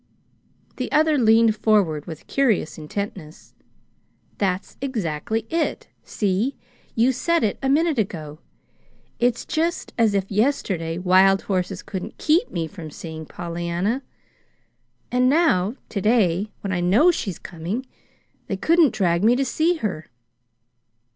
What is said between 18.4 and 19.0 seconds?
they couldn't